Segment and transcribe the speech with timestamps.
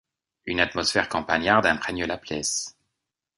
[0.47, 2.75] Une atmosphère campagnarde imprègne la pièce.